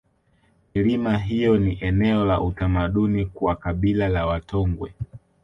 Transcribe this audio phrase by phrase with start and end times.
[0.75, 4.93] milima hiyo ni eneo la utamaduni kwa kabila la watongwe